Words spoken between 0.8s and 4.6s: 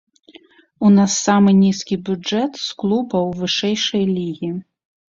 У нас самы нізкі бюджэт з клубаў вышэйшай лігі.